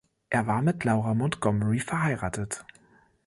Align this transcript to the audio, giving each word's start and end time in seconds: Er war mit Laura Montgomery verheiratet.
Er 0.31 0.47
war 0.47 0.63
mit 0.63 0.83
Laura 0.83 1.13
Montgomery 1.13 1.77
verheiratet. 1.77 2.65